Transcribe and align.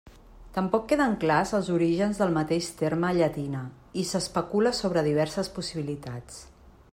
Tampoc 0.53 0.85
queden 0.93 1.11
clars 1.23 1.51
els 1.57 1.69
orígens 1.73 2.21
del 2.21 2.33
mateix 2.37 2.69
terme 2.79 3.11
llatina 3.19 3.61
i 4.05 4.07
s'especula 4.13 4.73
sobre 4.79 5.05
diverses 5.11 5.53
possibilitats. 5.61 6.43